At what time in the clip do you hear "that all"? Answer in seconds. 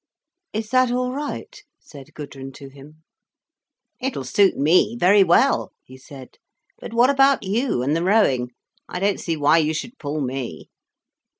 0.71-1.13